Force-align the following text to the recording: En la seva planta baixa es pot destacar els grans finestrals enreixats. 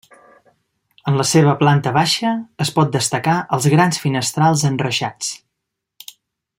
En 1.11 1.19
la 1.19 1.25
seva 1.31 1.53
planta 1.59 1.91
baixa 1.97 2.31
es 2.65 2.73
pot 2.79 2.89
destacar 2.97 3.37
els 3.59 3.69
grans 3.75 4.03
finestrals 4.07 4.65
enreixats. 4.71 5.33